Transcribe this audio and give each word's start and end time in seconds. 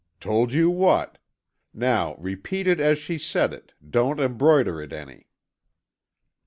"Told 0.19 0.51
you 0.51 0.71
what? 0.71 1.19
Now, 1.75 2.15
repeat 2.15 2.65
it 2.65 2.79
as 2.79 2.97
she 2.97 3.19
said 3.19 3.53
it, 3.53 3.73
don't 3.87 4.19
embroider 4.19 4.81
it 4.81 4.91
any." 4.91 5.27